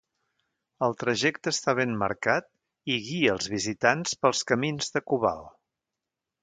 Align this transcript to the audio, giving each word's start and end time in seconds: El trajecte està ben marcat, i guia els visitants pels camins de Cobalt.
El 0.85 0.95
trajecte 1.03 1.53
està 1.55 1.75
ben 1.81 1.93
marcat, 2.05 2.49
i 2.95 2.99
guia 3.11 3.37
els 3.37 3.53
visitants 3.59 4.19
pels 4.25 4.43
camins 4.53 4.93
de 4.97 5.09
Cobalt. 5.13 5.55